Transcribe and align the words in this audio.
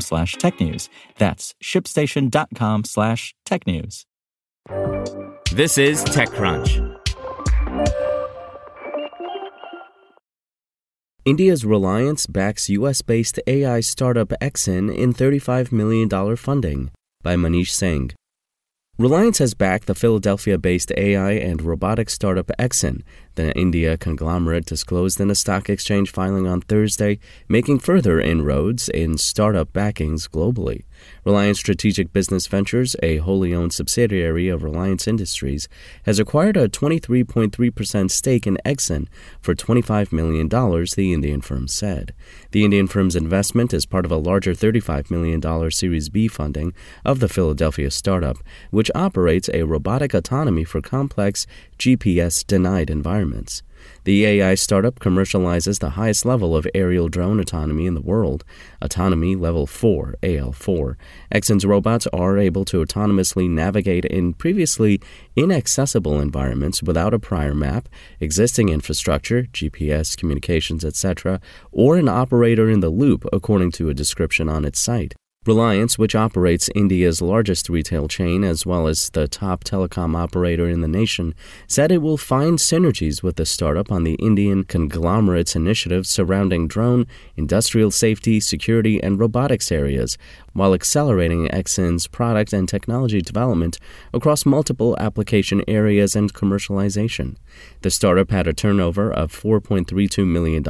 slash 0.00 0.36
technews. 0.36 0.88
That's 1.18 1.54
shipstation.com 1.62 2.84
slash 2.84 3.34
technews. 3.46 4.04
This 5.52 5.78
is 5.78 6.04
TechCrunch. 6.04 6.94
India's 11.24 11.64
Reliance 11.64 12.26
backs 12.26 12.68
US 12.68 13.00
based 13.00 13.40
AI 13.46 13.80
startup 13.80 14.28
Exyn 14.42 14.94
in 14.94 15.14
$35 15.14 15.72
million 15.72 16.36
funding 16.36 16.90
by 17.22 17.34
Manish 17.34 17.70
Singh. 17.70 18.10
Reliance 18.96 19.38
has 19.38 19.54
backed 19.54 19.88
the 19.88 19.94
Philadelphia 19.96 20.56
based 20.56 20.92
AI 20.96 21.32
and 21.32 21.60
robotics 21.60 22.12
startup 22.12 22.52
Exyn, 22.60 23.02
the 23.34 23.52
India 23.58 23.96
conglomerate 23.98 24.66
disclosed 24.66 25.18
in 25.20 25.28
a 25.32 25.34
stock 25.34 25.68
exchange 25.68 26.12
filing 26.12 26.46
on 26.46 26.60
Thursday, 26.60 27.18
making 27.48 27.80
further 27.80 28.20
inroads 28.20 28.88
in 28.88 29.18
startup 29.18 29.72
backings 29.72 30.28
globally. 30.28 30.84
Reliance 31.24 31.58
Strategic 31.58 32.12
Business 32.12 32.46
Ventures, 32.46 32.96
a 33.02 33.16
wholly 33.18 33.54
owned 33.54 33.72
subsidiary 33.72 34.48
of 34.48 34.62
Reliance 34.62 35.08
Industries, 35.08 35.68
has 36.04 36.18
acquired 36.18 36.56
a 36.56 36.68
23.3% 36.68 38.10
stake 38.10 38.46
in 38.46 38.58
Exyn 38.64 39.06
for 39.40 39.54
$25 39.54 40.12
million, 40.12 40.48
the 40.48 41.12
Indian 41.12 41.40
firm 41.40 41.68
said. 41.68 42.14
The 42.50 42.64
Indian 42.64 42.86
firm's 42.86 43.16
investment 43.16 43.72
is 43.72 43.86
part 43.86 44.04
of 44.04 44.12
a 44.12 44.16
larger 44.16 44.52
$35 44.52 45.10
million 45.10 45.70
Series 45.70 46.08
B 46.08 46.28
funding 46.28 46.74
of 47.04 47.20
the 47.20 47.28
Philadelphia 47.28 47.90
startup, 47.90 48.36
which 48.70 48.90
operates 48.94 49.48
a 49.52 49.64
robotic 49.64 50.14
autonomy 50.14 50.64
for 50.64 50.80
complex 50.80 51.46
GPS 51.78 52.46
denied 52.46 52.90
environments. 52.90 53.62
The 54.04 54.24
AI 54.26 54.54
startup 54.54 54.98
commercializes 54.98 55.78
the 55.78 55.90
highest 55.90 56.24
level 56.24 56.56
of 56.56 56.66
aerial 56.74 57.08
drone 57.08 57.40
autonomy 57.40 57.86
in 57.86 57.94
the 57.94 58.00
world, 58.00 58.44
Autonomy 58.82 59.36
Level 59.36 59.66
4, 59.66 60.16
AL4. 60.22 60.96
Exyn's 61.34 61.64
robots 61.64 62.06
are 62.08 62.38
able 62.38 62.64
to 62.66 62.84
autonomously 62.84 63.48
navigate 63.48 64.04
in 64.04 64.34
previously 64.34 65.00
inaccessible 65.36 66.20
environments 66.20 66.82
without 66.82 67.14
a 67.14 67.18
prior 67.18 67.54
map, 67.54 67.88
existing 68.20 68.68
infrastructure, 68.68 69.44
GPS, 69.44 70.16
communications, 70.16 70.84
etc., 70.84 71.40
or 71.72 71.96
an 71.96 72.08
operator 72.08 72.68
in 72.68 72.80
the 72.80 72.90
loop, 72.90 73.26
according 73.32 73.70
to 73.72 73.88
a 73.88 73.94
description 73.94 74.48
on 74.48 74.64
its 74.64 74.78
site. 74.78 75.14
Reliance, 75.46 75.98
which 75.98 76.14
operates 76.14 76.70
India's 76.74 77.20
largest 77.20 77.68
retail 77.68 78.08
chain 78.08 78.44
as 78.44 78.64
well 78.64 78.86
as 78.86 79.10
the 79.10 79.28
top 79.28 79.62
telecom 79.62 80.16
operator 80.16 80.66
in 80.66 80.80
the 80.80 80.88
nation, 80.88 81.34
said 81.66 81.92
it 81.92 81.98
will 81.98 82.16
find 82.16 82.58
synergies 82.58 83.22
with 83.22 83.36
the 83.36 83.44
startup 83.44 83.92
on 83.92 84.04
the 84.04 84.14
Indian 84.14 84.64
conglomerate's 84.64 85.54
initiatives 85.54 86.08
surrounding 86.08 86.66
drone, 86.66 87.06
industrial 87.36 87.90
safety, 87.90 88.40
security, 88.40 89.02
and 89.02 89.18
robotics 89.18 89.70
areas, 89.70 90.16
while 90.54 90.72
accelerating 90.72 91.48
Exyn's 91.48 92.06
product 92.06 92.52
and 92.52 92.68
technology 92.68 93.20
development 93.20 93.78
across 94.14 94.46
multiple 94.46 94.96
application 94.98 95.62
areas 95.68 96.16
and 96.16 96.32
commercialization. 96.32 97.36
The 97.82 97.90
startup 97.90 98.30
had 98.30 98.46
a 98.46 98.54
turnover 98.54 99.12
of 99.12 99.30
$4.32 99.32 100.26
million, 100.26 100.62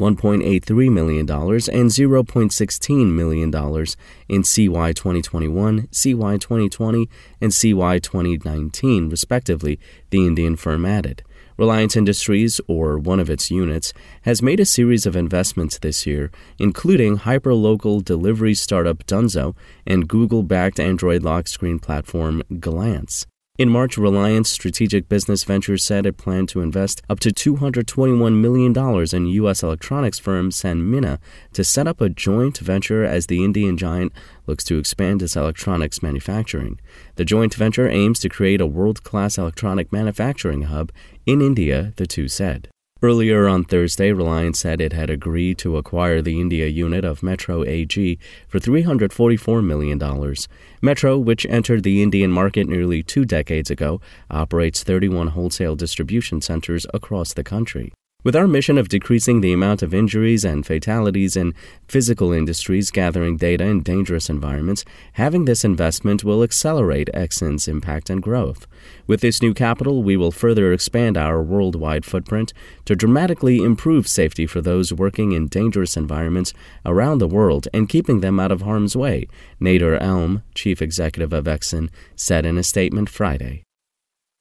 $1.83 0.00 0.90
million, 0.90 1.20
and 1.20 1.90
$0.16 1.90 3.12
million 3.12 3.86
in 4.28 4.42
CY 4.42 4.92
2021, 4.92 5.88
CY 5.92 6.36
2020, 6.38 7.08
and 7.40 7.52
CY 7.52 7.98
2019, 7.98 9.10
respectively, 9.10 9.78
the 10.08 10.26
Indian 10.26 10.56
firm 10.56 10.86
added. 10.86 11.22
Reliance 11.58 11.94
Industries, 11.94 12.58
or 12.66 12.98
one 12.98 13.20
of 13.20 13.28
its 13.28 13.50
units, 13.50 13.92
has 14.22 14.40
made 14.40 14.60
a 14.60 14.64
series 14.64 15.04
of 15.04 15.14
investments 15.14 15.78
this 15.78 16.06
year, 16.06 16.30
including 16.58 17.18
hyperlocal 17.18 18.02
delivery 18.02 18.54
startup 18.54 19.04
Dunzo 19.04 19.54
and 19.86 20.08
Google 20.08 20.42
backed 20.42 20.80
Android 20.80 21.22
lock 21.22 21.46
screen 21.46 21.78
platform 21.78 22.42
Glance. 22.58 23.26
In 23.60 23.68
March, 23.68 23.98
Reliance 23.98 24.48
Strategic 24.48 25.06
Business 25.06 25.44
Ventures 25.44 25.84
said 25.84 26.06
it 26.06 26.16
planned 26.16 26.48
to 26.48 26.62
invest 26.62 27.02
up 27.10 27.20
to 27.20 27.28
$221 27.28 28.40
million 28.40 28.74
in 29.14 29.34
U.S. 29.34 29.62
electronics 29.62 30.18
firm 30.18 30.48
Sanmina 30.48 31.18
to 31.52 31.62
set 31.62 31.86
up 31.86 32.00
a 32.00 32.08
joint 32.08 32.56
venture 32.56 33.04
as 33.04 33.26
the 33.26 33.44
Indian 33.44 33.76
giant 33.76 34.14
looks 34.46 34.64
to 34.64 34.78
expand 34.78 35.20
its 35.20 35.36
electronics 35.36 36.02
manufacturing. 36.02 36.80
The 37.16 37.26
joint 37.26 37.52
venture 37.52 37.86
aims 37.86 38.18
to 38.20 38.30
create 38.30 38.62
a 38.62 38.66
world 38.66 39.02
class 39.02 39.36
electronic 39.36 39.92
manufacturing 39.92 40.62
hub 40.62 40.90
in 41.26 41.42
India, 41.42 41.92
the 41.96 42.06
two 42.06 42.28
said. 42.28 42.70
Earlier 43.02 43.48
on 43.48 43.64
Thursday, 43.64 44.12
Reliance 44.12 44.58
said 44.58 44.78
it 44.78 44.92
had 44.92 45.08
agreed 45.08 45.56
to 45.58 45.78
acquire 45.78 46.20
the 46.20 46.38
India 46.38 46.66
unit 46.66 47.02
of 47.02 47.22
Metro 47.22 47.64
AG 47.64 48.18
for 48.46 48.58
$344 48.58 49.64
million. 49.64 50.34
Metro, 50.82 51.16
which 51.16 51.46
entered 51.46 51.82
the 51.82 52.02
Indian 52.02 52.30
market 52.30 52.68
nearly 52.68 53.02
two 53.02 53.24
decades 53.24 53.70
ago, 53.70 54.02
operates 54.30 54.82
31 54.82 55.28
wholesale 55.28 55.76
distribution 55.76 56.42
centers 56.42 56.86
across 56.92 57.32
the 57.32 57.42
country. 57.42 57.90
With 58.22 58.36
our 58.36 58.46
mission 58.46 58.76
of 58.76 58.90
decreasing 58.90 59.40
the 59.40 59.54
amount 59.54 59.82
of 59.82 59.94
injuries 59.94 60.44
and 60.44 60.66
fatalities 60.66 61.36
in 61.36 61.54
physical 61.88 62.34
industries 62.34 62.90
gathering 62.90 63.38
data 63.38 63.64
in 63.64 63.80
dangerous 63.82 64.28
environments, 64.28 64.84
having 65.14 65.46
this 65.46 65.64
investment 65.64 66.22
will 66.22 66.42
accelerate 66.42 67.08
Exyn's 67.14 67.66
impact 67.66 68.10
and 68.10 68.22
growth. 68.22 68.66
With 69.06 69.22
this 69.22 69.40
new 69.40 69.54
capital, 69.54 70.02
we 70.02 70.18
will 70.18 70.32
further 70.32 70.70
expand 70.70 71.16
our 71.16 71.42
worldwide 71.42 72.04
footprint 72.04 72.52
to 72.84 72.94
dramatically 72.94 73.62
improve 73.62 74.06
safety 74.06 74.46
for 74.46 74.60
those 74.60 74.92
working 74.92 75.32
in 75.32 75.48
dangerous 75.48 75.96
environments 75.96 76.52
around 76.84 77.18
the 77.18 77.26
world 77.26 77.68
and 77.72 77.88
keeping 77.88 78.20
them 78.20 78.38
out 78.38 78.52
of 78.52 78.60
harm's 78.60 78.94
way, 78.94 79.28
Nader 79.58 79.96
Elm, 79.98 80.42
chief 80.54 80.82
executive 80.82 81.32
of 81.32 81.44
Exyn, 81.44 81.88
said 82.16 82.44
in 82.44 82.58
a 82.58 82.62
statement 82.62 83.08
Friday. 83.08 83.64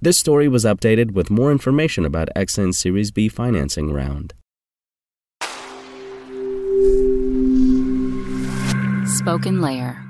This 0.00 0.16
story 0.16 0.46
was 0.46 0.64
updated 0.64 1.10
with 1.10 1.28
more 1.28 1.50
information 1.50 2.04
about 2.04 2.28
Exyn's 2.36 2.78
Series 2.78 3.10
B 3.10 3.28
financing 3.28 3.92
round. 3.92 4.32
Spoken 9.08 9.60
Layer. 9.60 10.00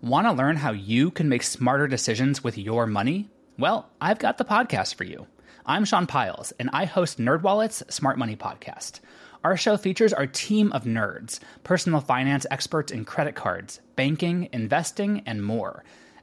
Want 0.00 0.28
to 0.28 0.32
learn 0.32 0.54
how 0.54 0.70
you 0.70 1.10
can 1.10 1.28
make 1.28 1.42
smarter 1.42 1.88
decisions 1.88 2.44
with 2.44 2.56
your 2.56 2.86
money? 2.86 3.28
Well, 3.58 3.90
I've 4.00 4.20
got 4.20 4.38
the 4.38 4.44
podcast 4.44 4.94
for 4.94 5.02
you. 5.02 5.26
I'm 5.66 5.84
Sean 5.84 6.06
Pyles, 6.06 6.52
and 6.60 6.70
I 6.72 6.84
host 6.84 7.18
NerdWallet's 7.18 7.82
Smart 7.92 8.16
Money 8.16 8.36
Podcast. 8.36 9.00
Our 9.42 9.56
show 9.56 9.76
features 9.76 10.12
our 10.12 10.28
team 10.28 10.70
of 10.70 10.84
nerds, 10.84 11.40
personal 11.64 12.00
finance 12.00 12.46
experts 12.48 12.92
in 12.92 13.04
credit 13.04 13.34
cards, 13.34 13.80
banking, 13.96 14.48
investing, 14.52 15.24
and 15.26 15.44
more– 15.44 15.82